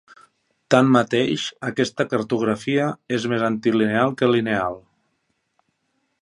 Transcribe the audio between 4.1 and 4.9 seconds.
que lineal.